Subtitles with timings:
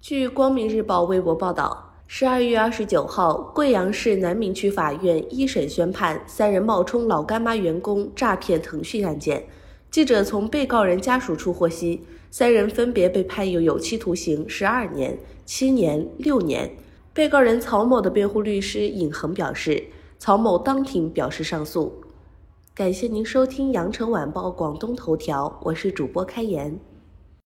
[0.00, 9.44] 据光明日报微博报道，十二月二十九号，贵阳市南明区法院一审宣判三人冒充老干妈员工诈骗腾讯案件。
[9.90, 12.00] 记者从被告人家属处获悉，
[12.30, 16.74] 三人分别被判有有期徒刑十二年、七年、六年。
[17.12, 19.84] 被告人曹某的辩护律师尹恒表示，
[20.18, 21.92] 曹某当庭表示上诉。
[22.74, 26.80] 感谢您收听羊城晚报广东头条，我是主播开言。